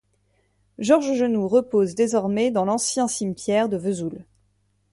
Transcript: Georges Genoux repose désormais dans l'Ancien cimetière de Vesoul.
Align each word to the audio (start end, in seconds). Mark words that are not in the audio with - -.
Georges 0.79 1.13
Genoux 1.15 1.47
repose 1.47 1.93
désormais 1.93 2.49
dans 2.49 2.65
l'Ancien 2.65 3.07
cimetière 3.07 3.69
de 3.69 3.77
Vesoul. 3.77 4.25